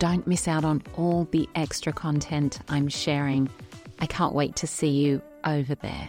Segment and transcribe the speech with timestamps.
[0.00, 3.50] Don't miss out on all the extra content I'm sharing.
[3.98, 6.08] I can't wait to see you over there.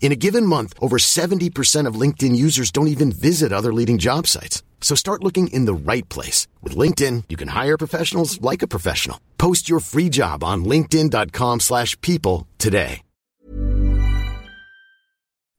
[0.00, 4.26] In a given month, over 70% of LinkedIn users don't even visit other leading job
[4.26, 4.62] sites.
[4.82, 6.46] So start looking in the right place.
[6.62, 9.18] With LinkedIn, you can hire professionals like a professional.
[9.38, 13.00] Post your free job on linkedin.com slash people today.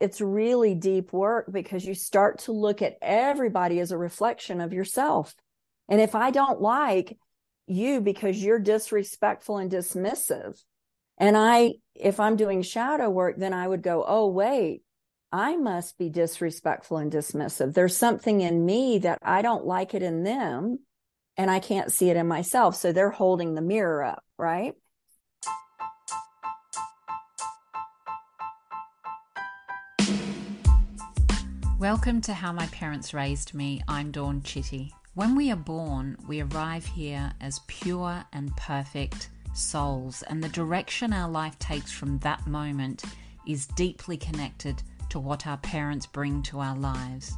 [0.01, 4.73] It's really deep work because you start to look at everybody as a reflection of
[4.73, 5.33] yourself.
[5.87, 7.17] And if I don't like
[7.65, 10.61] you because you're disrespectful and dismissive,
[11.17, 14.81] and I, if I'm doing shadow work, then I would go, oh, wait,
[15.31, 17.73] I must be disrespectful and dismissive.
[17.73, 20.79] There's something in me that I don't like it in them
[21.37, 22.75] and I can't see it in myself.
[22.75, 24.73] So they're holding the mirror up, right?
[31.79, 33.81] Welcome to How My Parents Raised Me.
[33.87, 34.93] I'm Dawn Chitty.
[35.13, 41.13] When we are born, we arrive here as pure and perfect souls, and the direction
[41.13, 43.03] our life takes from that moment
[43.47, 47.33] is deeply connected to what our parents bring to our lives.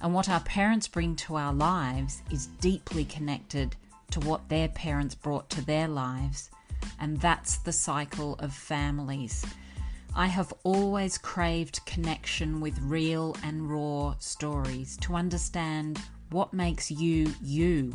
[0.00, 3.76] And what our parents bring to our lives is deeply connected
[4.12, 6.50] to what their parents brought to their lives.
[6.98, 9.44] And that's the cycle of families.
[10.14, 16.00] I have always craved connection with real and raw stories to understand
[16.30, 17.94] what makes you you,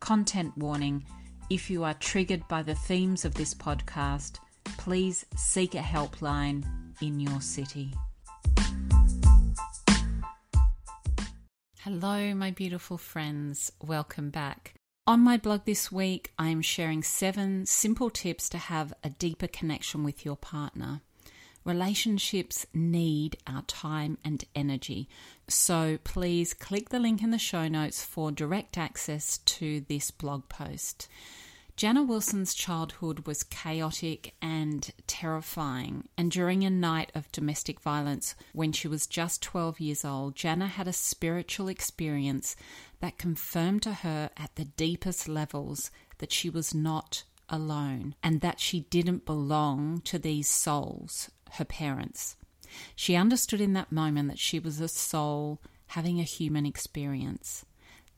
[0.00, 1.04] Content warning
[1.50, 4.38] if you are triggered by the themes of this podcast,
[4.76, 6.64] please seek a helpline
[7.00, 7.92] in your city.
[11.80, 13.72] Hello, my beautiful friends.
[13.82, 14.74] Welcome back.
[15.06, 19.46] On my blog this week, I am sharing seven simple tips to have a deeper
[19.46, 21.00] connection with your partner.
[21.68, 25.06] Relationships need our time and energy.
[25.48, 30.48] So please click the link in the show notes for direct access to this blog
[30.48, 31.08] post.
[31.76, 38.72] Jana Wilson's childhood was chaotic and terrifying, and during a night of domestic violence when
[38.72, 42.56] she was just 12 years old, Jana had a spiritual experience
[43.00, 48.60] that confirmed to her at the deepest levels that she was not alone and that
[48.60, 52.36] she didn't belong to these souls her parents.
[52.94, 57.64] She understood in that moment that she was a soul having a human experience.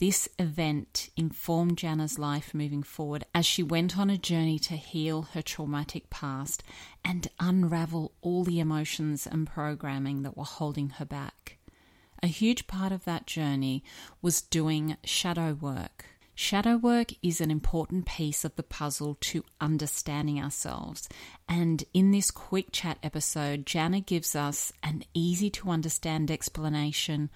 [0.00, 5.22] This event informed Jana's life moving forward as she went on a journey to heal
[5.34, 6.62] her traumatic past
[7.04, 11.58] and unravel all the emotions and programming that were holding her back.
[12.22, 13.84] A huge part of that journey
[14.22, 16.06] was doing shadow work.
[16.42, 21.06] Shadow work is an important piece of the puzzle to understanding ourselves.
[21.46, 27.28] And in this quick chat episode, Jana gives us an easy to understand explanation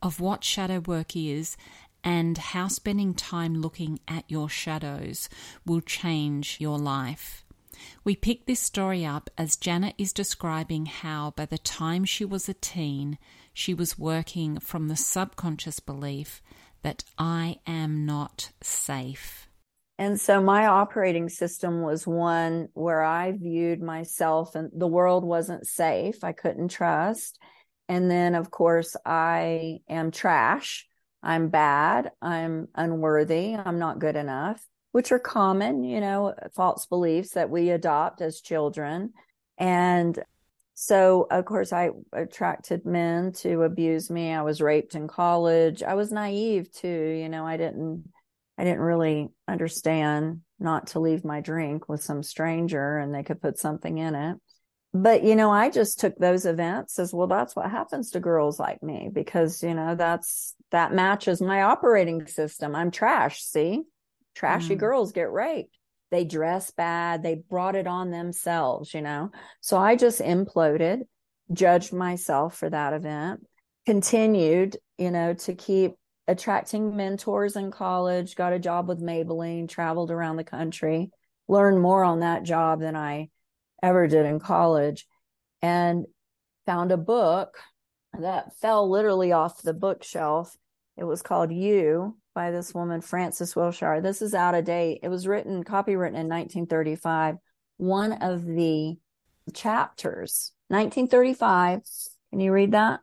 [0.00, 1.56] of what shadow work is
[2.04, 5.28] and how spending time looking at your shadows
[5.66, 7.44] will change your life.
[8.04, 12.48] We pick this story up as Jana is describing how, by the time she was
[12.48, 13.18] a teen,
[13.52, 16.40] she was working from the subconscious belief
[16.82, 19.48] that I am not safe.
[19.98, 25.66] And so my operating system was one where I viewed myself and the world wasn't
[25.66, 26.24] safe.
[26.24, 27.38] I couldn't trust.
[27.88, 30.88] And then, of course, I am trash.
[31.22, 32.10] I'm bad.
[32.20, 33.54] I'm unworthy.
[33.54, 38.40] I'm not good enough, which are common, you know, false beliefs that we adopt as
[38.40, 39.12] children.
[39.58, 40.18] And
[40.84, 44.32] so, of course, I attracted men to abuse me.
[44.32, 45.80] I was raped in college.
[45.84, 46.88] I was naive too.
[46.88, 48.10] You know, I didn't,
[48.58, 53.40] I didn't really understand not to leave my drink with some stranger and they could
[53.40, 54.38] put something in it.
[54.92, 57.28] But, you know, I just took those events as well.
[57.28, 62.26] That's what happens to girls like me because, you know, that's, that matches my operating
[62.26, 62.74] system.
[62.74, 63.40] I'm trash.
[63.40, 63.82] See,
[64.34, 64.80] trashy mm.
[64.80, 65.78] girls get raped
[66.12, 69.32] they dress bad they brought it on themselves you know?
[69.60, 71.00] So i just imploded
[71.52, 73.44] judged myself for that event
[73.84, 75.94] continued you know to keep
[76.28, 81.10] attracting mentors in college got a job with maybelline traveled around the country
[81.48, 83.28] learned more on that job than i
[83.82, 85.06] ever did in college
[85.60, 86.06] and
[86.64, 87.58] found a book
[88.18, 90.56] that fell literally off the bookshelf
[90.96, 94.00] it was called you by this woman, Frances Wilshire.
[94.00, 95.00] This is out of date.
[95.02, 97.36] It was written, copywritten in 1935.
[97.78, 98.96] One of the
[99.54, 101.80] chapters, 1935.
[102.30, 103.00] Can you read that?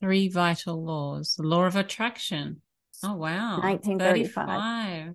[0.00, 1.34] Three vital laws.
[1.36, 2.62] The law of attraction.
[3.02, 3.60] Oh, wow.
[3.60, 5.14] 1935.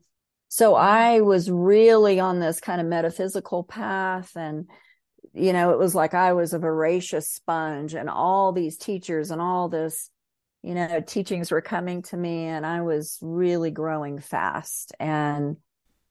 [0.50, 4.68] So I was really on this kind of metaphysical path and
[5.34, 9.40] you know, it was like I was a voracious sponge and all these teachers and
[9.40, 10.10] all this
[10.62, 15.58] you know, teachings were coming to me and I was really growing fast and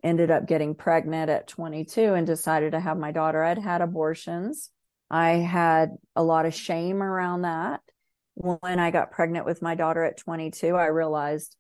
[0.03, 3.43] ended up getting pregnant at 22 and decided to have my daughter.
[3.43, 4.71] I'd had abortions.
[5.11, 7.81] I had a lot of shame around that.
[8.35, 11.57] When I got pregnant with my daughter at 22, I realized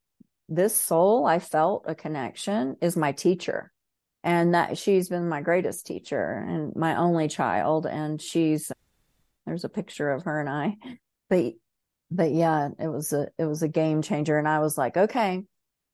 [0.49, 3.73] this soul I felt a connection is my teacher.
[4.25, 7.87] And that she's been my greatest teacher and my only child.
[7.87, 8.73] And she's,
[9.47, 10.77] there's a picture of her and I.
[11.31, 11.55] But
[12.11, 14.39] but yeah, it was a it was a game changer.
[14.39, 15.43] And I was like, okay,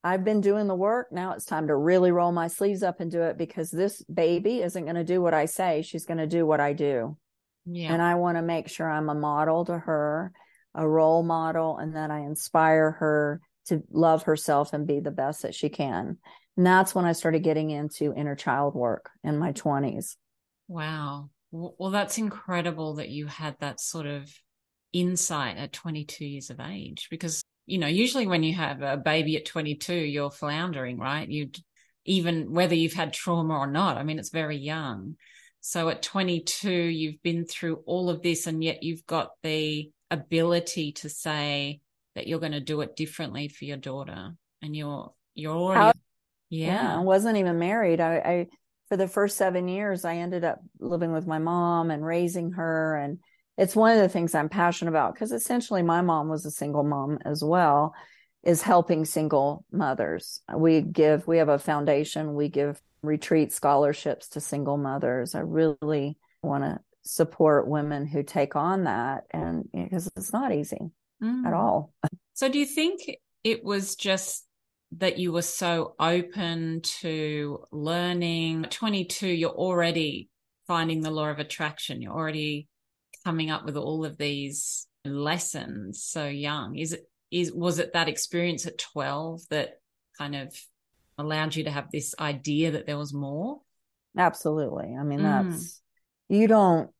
[0.02, 1.12] I've been doing the work.
[1.12, 4.62] Now it's time to really roll my sleeves up and do it because this baby
[4.62, 5.82] isn't going to do what I say.
[5.82, 7.16] She's going to do what I do.
[7.66, 7.92] Yeah.
[7.92, 10.32] And I want to make sure I'm a model to her,
[10.74, 15.42] a role model, and that I inspire her to love herself and be the best
[15.42, 16.18] that she can.
[16.56, 20.16] And that's when I started getting into inner child work in my 20s.
[20.68, 21.30] Wow.
[21.50, 24.30] Well, that's incredible that you had that sort of
[24.94, 29.36] insight at 22 years of age because you know usually when you have a baby
[29.36, 31.50] at 22 you're floundering right you
[32.04, 35.16] even whether you've had trauma or not i mean it's very young
[35.60, 40.92] so at 22 you've been through all of this and yet you've got the ability
[40.92, 41.80] to say
[42.14, 44.30] that you're going to do it differently for your daughter
[44.62, 45.98] and you're you're already
[46.50, 46.84] yeah.
[46.84, 46.96] yeah.
[46.96, 48.46] i wasn't even married I, I
[48.88, 52.96] for the first seven years i ended up living with my mom and raising her
[52.96, 53.18] and
[53.56, 56.82] it's one of the things I'm passionate about because essentially my mom was a single
[56.82, 57.94] mom as well,
[58.42, 60.40] is helping single mothers.
[60.54, 65.34] We give, we have a foundation, we give retreat scholarships to single mothers.
[65.34, 70.90] I really want to support women who take on that and because it's not easy
[71.22, 71.46] mm.
[71.46, 71.92] at all.
[72.36, 73.00] So do you think
[73.44, 74.44] it was just
[74.98, 80.28] that you were so open to learning 22 you're already
[80.66, 82.66] finding the law of attraction you're already
[83.24, 86.76] coming up with all of these lessons so young?
[86.76, 89.80] Is it is was it that experience at 12 that
[90.16, 90.54] kind of
[91.18, 93.60] allowed you to have this idea that there was more?
[94.16, 94.94] Absolutely.
[94.98, 95.50] I mean, mm.
[95.50, 95.80] that's
[96.28, 96.90] you don't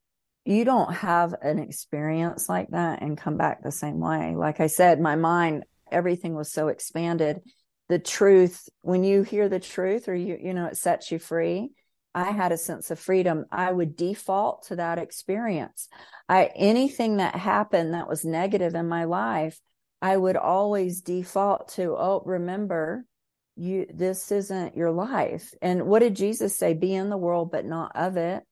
[0.45, 4.35] you don't have an experience like that and come back the same way.
[4.35, 7.41] Like I said, my mind, everything was so expanded.
[7.89, 11.71] The truth, when you hear the truth or you, you know, it sets you free.
[12.15, 13.45] I had a sense of freedom.
[13.51, 15.89] I would default to that experience.
[16.29, 19.59] I anything that happened that was negative in my life,
[20.01, 23.05] I would always default to, oh, remember,
[23.57, 25.53] you this isn't your life.
[25.61, 26.73] And what did Jesus say?
[26.73, 28.43] Be in the world, but not of it.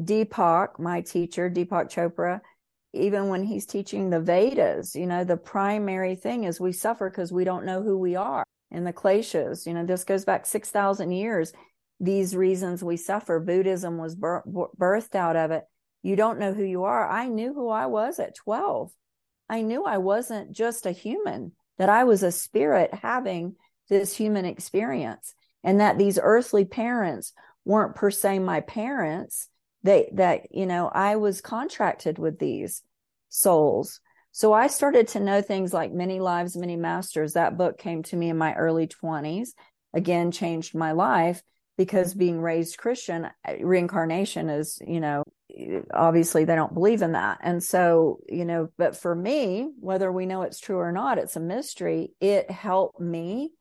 [0.00, 2.40] Deepak, my teacher, Deepak Chopra,
[2.92, 7.32] even when he's teaching the Vedas, you know, the primary thing is we suffer because
[7.32, 8.44] we don't know who we are.
[8.72, 11.52] In the Kleshas, you know, this goes back 6,000 years.
[12.04, 15.64] These reasons we suffer, Buddhism was bir- birthed out of it
[16.04, 17.08] you don't know who you are.
[17.08, 18.92] I knew who I was at 12.
[19.48, 23.56] I knew I wasn't just a human, that I was a spirit having
[23.88, 25.34] this human experience,
[25.64, 27.32] and that these earthly parents
[27.64, 29.48] weren't per se my parents.
[29.82, 32.82] They, that, you know, I was contracted with these
[33.30, 34.00] souls.
[34.30, 37.32] So I started to know things like Many Lives, Many Masters.
[37.32, 39.50] That book came to me in my early 20s,
[39.94, 41.42] again, changed my life
[41.76, 45.24] because being raised Christian, uh, reincarnation is, you know,
[45.56, 47.38] eh, obviously they don't believe in that.
[47.42, 51.36] And so, you know, but for me, whether we know it's true or not, it's
[51.36, 52.12] a mystery.
[52.20, 53.52] It helped me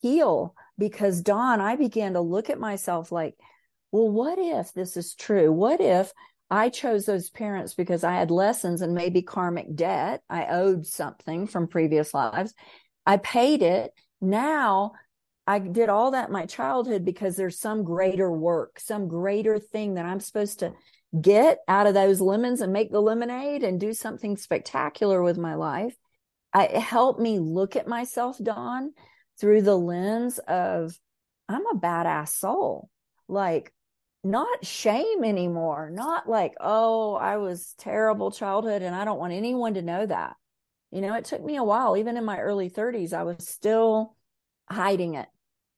[0.00, 3.34] heal because Dawn, I began to look at myself like,
[3.92, 5.50] well, what if this is true?
[5.50, 6.12] What if
[6.50, 10.22] I chose those parents because I had lessons and maybe karmic debt?
[10.28, 12.54] I owed something from previous lives.
[13.04, 13.92] I paid it.
[14.20, 14.92] Now
[15.46, 19.94] I did all that in my childhood because there's some greater work, some greater thing
[19.94, 20.72] that I'm supposed to
[21.20, 25.54] get out of those lemons and make the lemonade and do something spectacular with my
[25.54, 25.96] life.
[26.52, 28.92] I, it helped me look at myself, Dawn,
[29.38, 30.98] through the lens of
[31.48, 32.90] I'm a badass soul.
[33.28, 33.72] Like,
[34.24, 39.74] not shame anymore, not like, oh, I was terrible childhood and I don't want anyone
[39.74, 40.34] to know that.
[40.90, 44.16] You know, it took me a while, even in my early 30s, I was still
[44.68, 45.28] hiding it.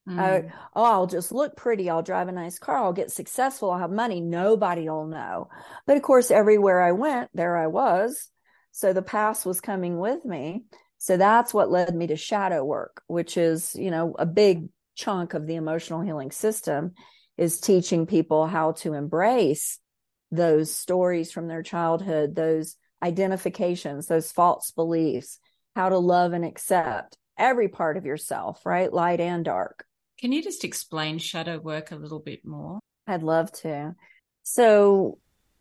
[0.08, 0.18] Mm.
[0.18, 1.90] I, oh, I'll just look pretty.
[1.90, 2.78] I'll drive a nice car.
[2.78, 3.70] I'll get successful.
[3.70, 4.20] I'll have money.
[4.20, 5.48] Nobody will know.
[5.86, 8.28] But of course, everywhere I went, there I was.
[8.72, 10.64] So the past was coming with me.
[10.98, 15.34] So that's what led me to shadow work, which is, you know, a big chunk
[15.34, 16.92] of the emotional healing system
[17.36, 19.78] is teaching people how to embrace
[20.30, 25.38] those stories from their childhood, those identifications, those false beliefs,
[25.76, 28.92] how to love and accept every part of yourself, right?
[28.92, 29.84] Light and dark.
[30.20, 32.80] Can you just explain shadow work a little bit more?
[33.06, 33.94] I'd love to.
[34.42, 35.18] So,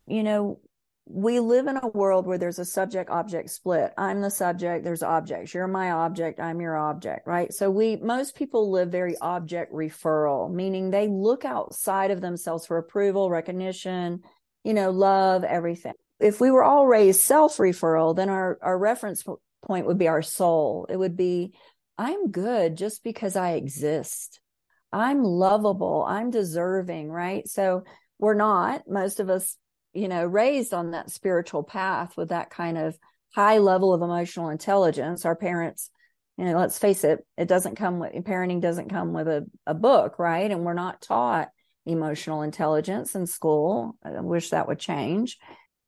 [0.08, 0.60] you know,
[1.06, 3.94] we live in a world where there's a subject object split.
[3.98, 5.54] I'm the subject, there's objects.
[5.54, 7.54] You're my object, I'm your object, right?
[7.54, 12.78] So we most people live very object referral, meaning they look outside of themselves for
[12.78, 14.24] approval, recognition,
[14.64, 15.94] you know, love, everything.
[16.20, 19.24] If we were all raised self referral, then our our reference
[19.66, 20.88] point would be our soul.
[20.90, 21.54] It would be
[21.98, 24.42] I'm good just because I exist.
[24.92, 27.48] I'm lovable, I'm deserving, right?
[27.48, 27.84] So
[28.20, 29.58] we're not, most of us,
[29.94, 32.98] you know, raised on that spiritual path with that kind of
[33.36, 35.26] high level of emotional intelligence.
[35.26, 35.90] Our parents,
[36.38, 39.74] you know, let's face it, it doesn't come with parenting doesn't come with a, a
[39.74, 40.50] book, right?
[40.50, 41.50] And we're not taught
[41.86, 43.98] emotional intelligence in school.
[44.04, 45.38] I wish that would change.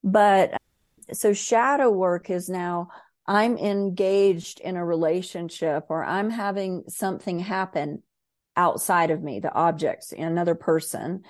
[0.04, 0.58] But
[1.14, 2.90] so shadow work is now
[3.26, 8.02] I'm engaged in a relationship or I'm having something happen
[8.60, 11.24] outside of me, the objects, another person.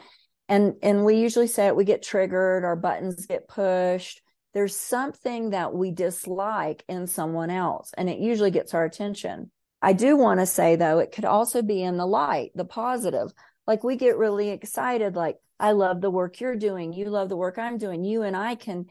[0.48, 4.21] And, and we usually say it, we get triggered, our buttons get pushed.
[4.55, 9.51] There's something that we dislike in someone else, and it usually gets our attention.
[9.79, 13.31] I do want to say though, it could also be in the light, the positive.
[13.67, 16.93] Like we get really excited, like, I love the work you're doing.
[16.93, 18.03] You love the work I'm doing.
[18.03, 18.86] You and I can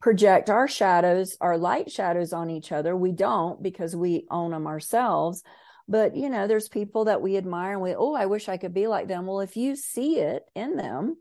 [0.00, 2.94] project our shadows, our light shadows on each other.
[2.94, 5.42] We don't because we own them ourselves.
[5.90, 8.72] But, you know, there's people that we admire and we, oh, I wish I could
[8.72, 9.26] be like them.
[9.26, 11.16] Well, if you see it in them,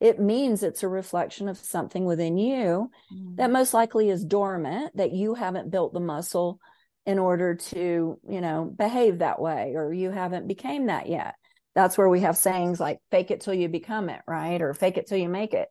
[0.00, 3.36] it means it's a reflection of something within you mm.
[3.36, 6.58] that most likely is dormant, that you haven't built the muscle
[7.04, 11.34] in order to, you know, behave that way, or you haven't became that yet.
[11.74, 14.62] That's where we have sayings like fake it till you become it, right?
[14.62, 15.68] Or fake it till you make it.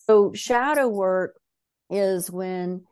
[0.00, 1.40] So shadow work
[1.88, 2.84] is when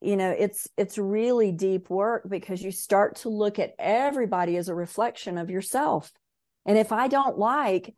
[0.00, 4.68] you know it's it's really deep work because you start to look at everybody as
[4.68, 6.12] a reflection of yourself.
[6.64, 7.94] And if i don't like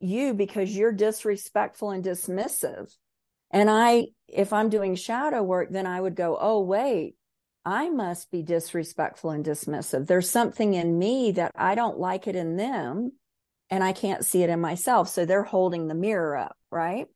[0.00, 2.92] you because you're disrespectful and dismissive
[3.50, 7.14] and i if i'm doing shadow work then i would go oh wait
[7.64, 10.06] i must be disrespectful and dismissive.
[10.06, 13.12] There's something in me that i don't like it in them
[13.70, 15.08] and i can't see it in myself.
[15.08, 17.06] So they're holding the mirror up right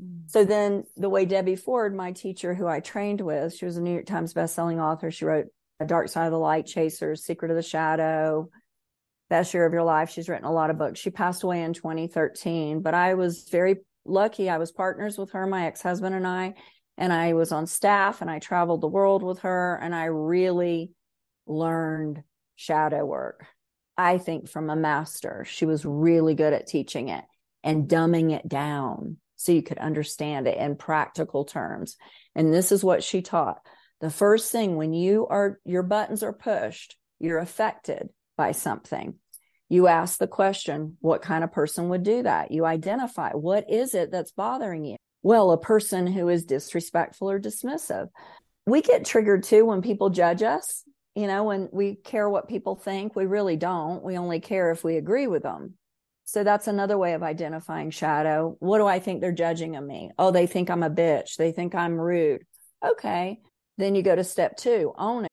[0.00, 0.30] Mm.
[0.30, 3.82] so then the way Debbie Ford, my teacher who I trained with, she was a
[3.82, 5.10] New York Times bestselling author.
[5.10, 5.46] She wrote
[5.80, 8.50] A Dark Side of the Light Chasers, Secret of the Shadow,
[9.30, 10.10] Best Year of Your Life.
[10.10, 11.00] She's written a lot of books.
[11.00, 14.50] She passed away in 2013, but I was very lucky.
[14.50, 16.54] I was partners with her, my ex-husband and I,
[16.98, 20.92] and I was on staff and I traveled the world with her and I really
[21.46, 22.22] learned
[22.56, 23.46] shadow work.
[23.96, 25.44] I think from a master.
[25.48, 27.24] She was really good at teaching it
[27.62, 31.96] and dumbing it down so you could understand it in practical terms.
[32.34, 33.58] And this is what she taught.
[34.00, 39.14] The first thing when you are, your buttons are pushed, you're affected by something.
[39.68, 42.50] You ask the question, what kind of person would do that?
[42.52, 44.96] You identify what is it that's bothering you?
[45.22, 48.08] Well, a person who is disrespectful or dismissive.
[48.66, 50.84] We get triggered too when people judge us.
[51.14, 54.02] You know, when we care what people think, we really don't.
[54.02, 55.74] We only care if we agree with them.
[56.24, 58.56] So that's another way of identifying shadow.
[58.60, 60.10] What do I think they're judging of me?
[60.18, 61.36] Oh, they think I'm a bitch.
[61.36, 62.42] They think I'm rude.
[62.84, 63.40] Okay.
[63.78, 65.30] Then you go to step two, own it.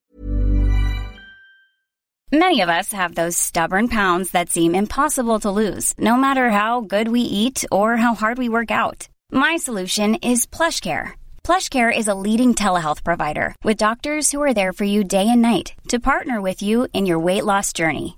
[2.33, 6.79] Many of us have those stubborn pounds that seem impossible to lose, no matter how
[6.79, 9.09] good we eat or how hard we work out.
[9.31, 11.11] My solution is plush PlushCare.
[11.43, 15.41] PlushCare is a leading telehealth provider with doctors who are there for you day and
[15.41, 18.17] night to partner with you in your weight loss journey.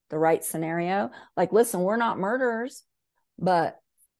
[0.11, 1.09] the right scenario?
[1.35, 2.83] Like, listen, we're not murderers,
[3.39, 3.79] but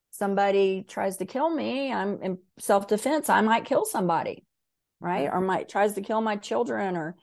[0.10, 4.43] somebody tries to kill me, I'm in self-defense, I might kill somebody,
[5.00, 5.29] right?
[5.31, 7.15] Or might tries to kill my children or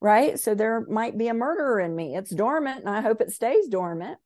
[0.00, 0.38] right?
[0.38, 2.16] So there might be a murderer in me.
[2.16, 4.18] It's dormant and I hope it stays dormant.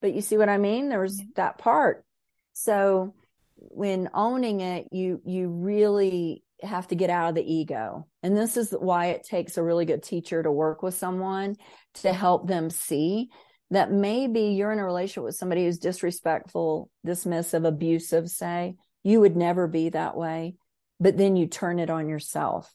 [0.00, 0.88] But you see what I mean?
[0.88, 2.04] There's that part.
[2.52, 3.14] So
[3.56, 8.06] when owning it, you you really have to get out of the ego.
[8.22, 11.56] And this is why it takes a really good teacher to work with someone
[11.94, 13.30] to help them see
[13.70, 19.36] that maybe you're in a relationship with somebody who's disrespectful, dismissive, abusive, say, you would
[19.36, 20.54] never be that way.
[21.00, 22.72] But then you turn it on yourself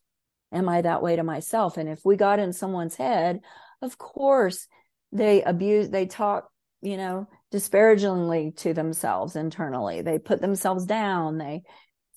[0.51, 1.77] am I that way to myself?
[1.77, 3.41] And if we got in someone's head,
[3.81, 4.67] of course
[5.11, 6.49] they abuse, they talk,
[6.81, 10.01] you know, disparagingly to themselves internally.
[10.01, 11.37] They put themselves down.
[11.37, 11.63] They,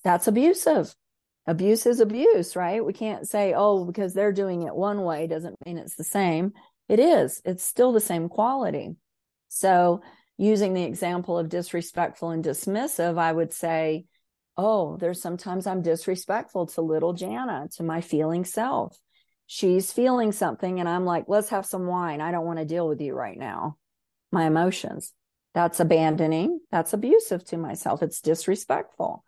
[0.03, 0.93] that's abusive.
[1.47, 2.85] Abuse is abuse, right?
[2.85, 6.53] We can't say, oh, because they're doing it one way doesn't mean it's the same.
[6.87, 7.41] It is.
[7.45, 8.95] It's still the same quality.
[9.47, 10.01] So,
[10.37, 14.05] using the example of disrespectful and dismissive, I would say,
[14.57, 18.97] oh, there's sometimes I'm disrespectful to little Jana, to my feeling self.
[19.47, 22.21] She's feeling something, and I'm like, let's have some wine.
[22.21, 23.77] I don't want to deal with you right now.
[24.31, 25.13] My emotions.
[25.53, 26.61] That's abandoning.
[26.71, 28.01] That's abusive to myself.
[28.01, 29.25] It's disrespectful.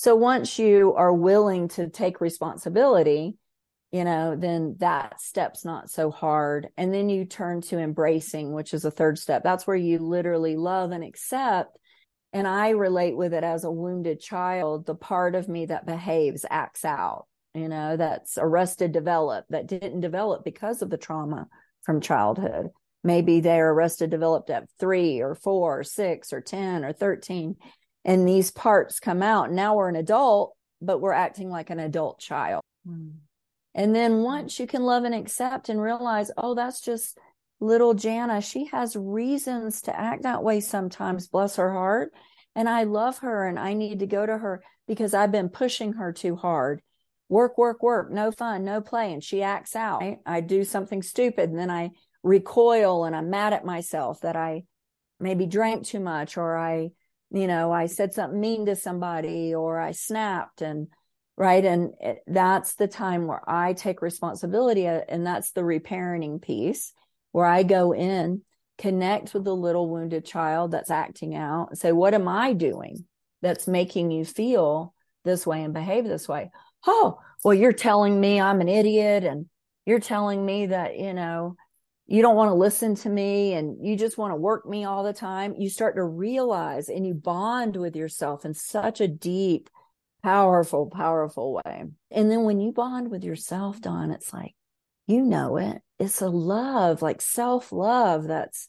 [0.00, 3.36] So once you are willing to take responsibility,
[3.92, 6.68] you know, then that step's not so hard.
[6.78, 9.42] And then you turn to embracing, which is a third step.
[9.42, 11.76] That's where you literally love and accept
[12.32, 16.44] and I relate with it as a wounded child, the part of me that behaves,
[16.48, 21.48] acts out, you know, that's arrested, developed, that didn't develop because of the trauma
[21.82, 22.68] from childhood.
[23.02, 27.56] Maybe they're arrested, developed at three or four or six or 10 or 13.
[28.04, 29.52] And these parts come out.
[29.52, 32.62] Now we're an adult, but we're acting like an adult child.
[32.88, 33.12] Mm.
[33.74, 37.18] And then once you can love and accept and realize, oh, that's just
[37.60, 42.12] little Jana, she has reasons to act that way sometimes, bless her heart.
[42.56, 45.94] And I love her and I need to go to her because I've been pushing
[45.94, 46.82] her too hard.
[47.28, 49.12] Work, work, work, no fun, no play.
[49.12, 50.02] And she acts out.
[50.02, 51.90] I, I do something stupid and then I
[52.24, 54.64] recoil and I'm mad at myself that I
[55.20, 56.90] maybe drank too much or I,
[57.30, 60.88] you know, I said something mean to somebody or I snapped and
[61.36, 66.42] right and it, that's the time where i take responsibility uh, and that's the reparenting
[66.42, 66.92] piece
[67.32, 68.42] where I go in,
[68.78, 73.04] connect with the little wounded child that's acting out, and say, What am I doing
[73.42, 76.50] that's making you feel this way and behave this way?
[76.86, 79.46] Oh, well, you're telling me I'm an idiot and
[79.86, 81.56] you're telling me that, you know,
[82.10, 85.04] you don't want to listen to me and you just want to work me all
[85.04, 85.54] the time.
[85.56, 89.70] You start to realize and you bond with yourself in such a deep,
[90.22, 91.84] powerful, powerful way.
[92.10, 94.54] And then when you bond with yourself, Dawn, it's like,
[95.10, 98.68] you know it it's a love like self love that's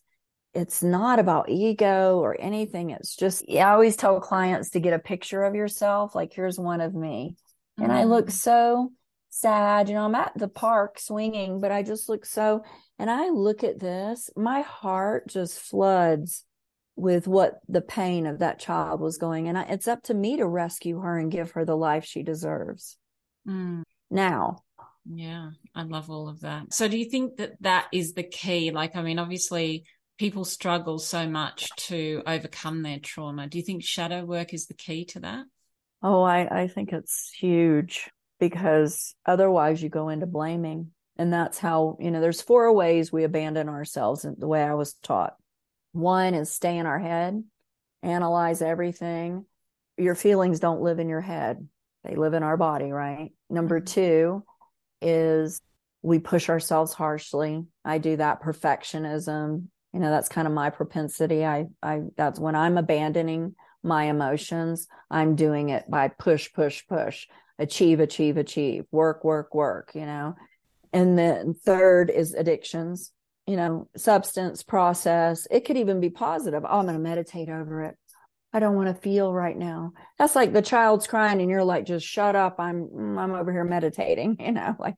[0.56, 5.00] it's not about ego or anything it's just i always tell clients to get a
[5.00, 7.36] picture of yourself like here's one of me
[7.80, 7.84] mm-hmm.
[7.84, 8.32] and i look mm.
[8.32, 8.92] so
[9.32, 12.64] sad you know i'm at the park swinging but i just look so
[13.00, 16.46] and i look at this my heart just floods
[16.98, 20.38] with what the pain of that child was going and I, it's up to me
[20.38, 22.98] to rescue her and give her the life she deserves
[23.48, 23.84] mm.
[24.10, 24.64] now
[25.06, 26.74] yeah, I love all of that.
[26.74, 28.72] So, do you think that that is the key?
[28.72, 29.86] Like, I mean, obviously,
[30.18, 33.48] people struggle so much to overcome their trauma.
[33.48, 35.46] Do you think shadow work is the key to that?
[36.04, 38.10] Oh, I, I think it's huge.
[38.42, 40.90] Because otherwise you go into blaming.
[41.16, 44.96] And that's how, you know, there's four ways we abandon ourselves, the way I was
[44.96, 45.36] taught.
[45.92, 47.44] One is stay in our head,
[48.02, 49.46] analyze everything.
[49.96, 51.68] Your feelings don't live in your head,
[52.04, 53.32] they live in our body, right?
[53.48, 53.94] Number mm-hmm.
[53.94, 54.44] two
[55.02, 55.62] is
[56.02, 57.68] we push ourselves harshly.
[57.86, 59.68] I do that perfectionism.
[59.94, 61.46] You know, that's kind of my propensity.
[61.46, 67.28] I, I, that's when I'm abandoning my emotions, I'm doing it by push, push, push,
[67.62, 70.36] achieve, achieve, achieve, work, work, work, you know.
[70.92, 73.12] And then third is addictions,
[73.48, 75.48] you know, substance process.
[75.50, 76.64] It could even be positive.
[76.66, 77.98] Oh, I'm going to meditate over it.
[78.54, 79.94] I don't want to feel right now.
[80.18, 82.60] That's like the child's crying and you're like, just shut up.
[82.60, 84.96] I'm, I'm over here meditating, you know, like,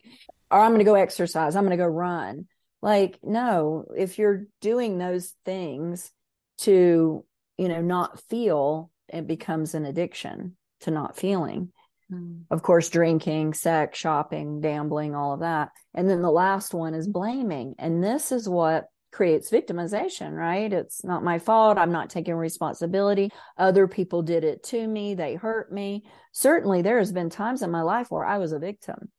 [0.49, 1.55] or I'm going to go exercise.
[1.55, 2.47] I'm going to go run.
[2.81, 6.11] Like, no, if you're doing those things
[6.59, 7.23] to,
[7.57, 11.71] you know, not feel, it becomes an addiction to not feeling.
[12.11, 12.43] Mm.
[12.49, 15.69] Of course, drinking, sex, shopping, gambling, all of that.
[15.93, 17.75] And then the last one is blaming.
[17.77, 20.71] And this is what creates victimization, right?
[20.73, 21.77] It's not my fault.
[21.77, 23.31] I'm not taking responsibility.
[23.57, 25.13] Other people did it to me.
[25.15, 26.03] They hurt me.
[26.31, 29.11] Certainly, there has been times in my life where I was a victim.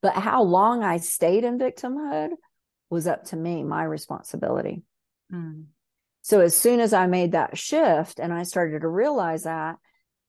[0.00, 2.30] But how long I stayed in victimhood
[2.90, 4.82] was up to me, my responsibility.
[5.32, 5.66] Mm.
[6.22, 9.76] So as soon as I made that shift and I started to realize that,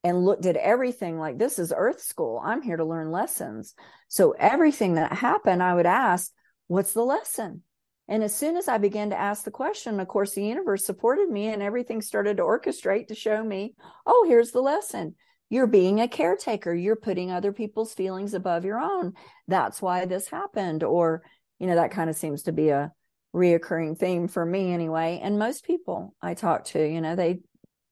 [0.03, 2.41] and looked at everything like this is earth school.
[2.43, 3.73] I'm here to learn lessons.
[4.09, 6.31] So everything that happened, I would ask,
[6.67, 7.63] what's the lesson?
[8.07, 11.29] And as soon as I began to ask the question, of course, the universe supported
[11.29, 15.15] me and everything started to orchestrate to show me, oh, here's the lesson.
[15.49, 16.73] You're being a caretaker.
[16.73, 19.13] You're putting other people's feelings above your own.
[19.47, 20.83] That's why this happened.
[20.83, 21.23] Or,
[21.59, 22.91] you know, that kind of seems to be a
[23.33, 25.21] reoccurring theme for me anyway.
[25.23, 27.39] And most people I talk to, you know, they,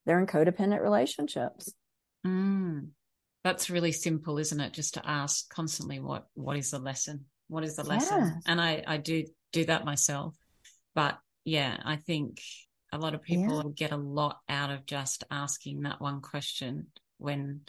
[0.05, 1.71] they're in codependent relationships.
[2.25, 2.89] Mm,
[3.43, 4.73] that's really simple, isn't it?
[4.73, 7.25] Just to ask constantly, what what is the lesson?
[7.47, 8.19] What is the lesson?
[8.19, 8.43] Yes.
[8.45, 10.35] And I I do do that myself,
[10.95, 12.41] but yeah, I think
[12.93, 13.87] a lot of people yeah.
[13.87, 17.61] get a lot out of just asking that one question when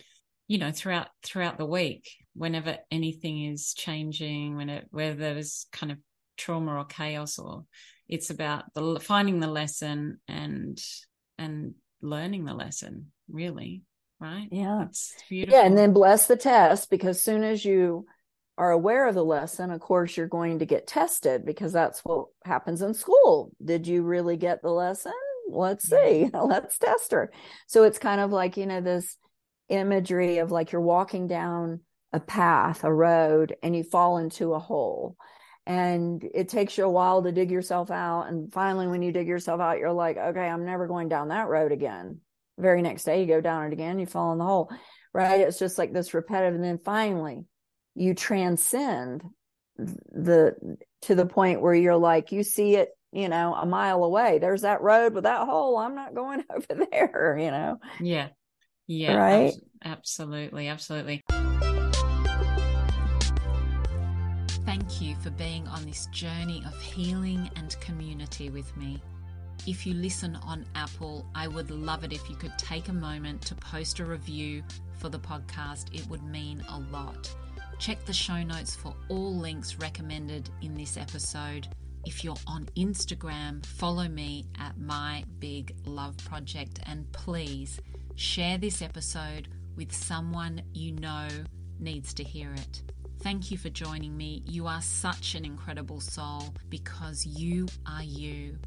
[0.48, 5.92] you know throughout throughout the week whenever anything is changing when it where there's kind
[5.92, 5.98] of
[6.36, 7.64] trauma or chaos or
[8.08, 10.82] it's about the finding the lesson and
[11.38, 13.82] and learning the lesson really
[14.22, 14.48] right?
[14.50, 14.84] Yeah.
[14.84, 15.58] It's beautiful.
[15.58, 15.66] Yeah.
[15.66, 18.06] And then bless the test because soon as you
[18.56, 22.26] are aware of the lesson, of course, you're going to get tested because that's what
[22.44, 23.50] happens in school.
[23.62, 25.12] Did you really get the lesson?
[25.48, 26.30] Let's see.
[26.34, 27.32] Let's test her.
[27.66, 29.16] So it's kind of like, you know, this
[29.68, 31.80] imagery of like you're walking down
[32.12, 35.16] a path, a road, and you fall into a hole.
[35.64, 38.24] And it takes you a while to dig yourself out.
[38.24, 41.48] And finally, when you dig yourself out, you're like, okay, I'm never going down that
[41.48, 42.20] road again
[42.58, 44.70] very next day you go down it again you fall in the hole
[45.14, 45.40] right?
[45.40, 47.44] It's just like this repetitive and then finally
[47.94, 49.22] you transcend
[49.76, 50.54] the
[51.02, 54.62] to the point where you're like you see it you know a mile away there's
[54.62, 57.78] that road with that hole i'm not going over there you know?
[58.00, 58.28] Yeah.
[58.86, 59.54] Yeah right?
[59.84, 61.22] ab- absolutely absolutely.
[64.64, 69.02] Thank you for being on this journey of healing and community with me
[69.66, 73.42] if you listen on Apple, I would love it if you could take a moment
[73.42, 74.62] to post a review
[74.98, 75.94] for the podcast.
[75.94, 77.32] It would mean a lot.
[77.78, 81.68] Check the show notes for all links recommended in this episode.
[82.04, 87.80] If you're on Instagram, follow me at My Big Love Project and please
[88.16, 91.28] share this episode with someone you know
[91.78, 92.82] needs to hear it.
[93.20, 94.42] Thank you for joining me.
[94.46, 98.58] You are such an incredible soul because you are you.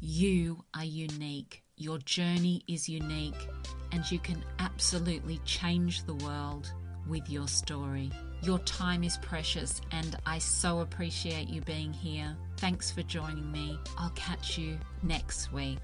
[0.00, 1.64] You are unique.
[1.76, 3.48] Your journey is unique,
[3.90, 6.72] and you can absolutely change the world
[7.08, 8.12] with your story.
[8.42, 12.36] Your time is precious, and I so appreciate you being here.
[12.58, 13.76] Thanks for joining me.
[13.96, 15.82] I'll catch you next week.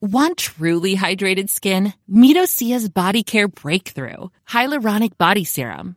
[0.00, 1.92] Want truly hydrated skin?
[2.08, 5.96] Meet Osea's Body Care Breakthrough Hyaluronic Body Serum.